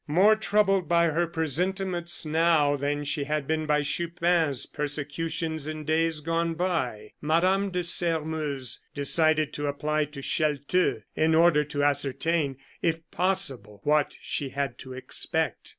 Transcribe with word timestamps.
More 0.07 0.35
troubled 0.35 0.89
by 0.89 1.09
her 1.11 1.27
presentiments 1.27 2.25
now, 2.25 2.75
than 2.75 3.03
she 3.03 3.25
had 3.25 3.45
been 3.45 3.67
by 3.67 3.83
Chupin's 3.83 4.65
persecutions 4.65 5.67
in 5.67 5.83
days 5.85 6.21
gone 6.21 6.55
by, 6.55 7.13
Mme. 7.21 7.67
de 7.69 7.83
Sairmeuse 7.83 8.79
decided 8.95 9.53
to 9.53 9.67
apply 9.67 10.05
to 10.05 10.23
Chelteux 10.23 11.03
in 11.15 11.35
order 11.35 11.63
to 11.65 11.83
ascertain, 11.83 12.57
if 12.81 13.11
possible, 13.11 13.79
what 13.83 14.15
she 14.19 14.49
had 14.49 14.79
to 14.79 14.93
expect. 14.93 15.69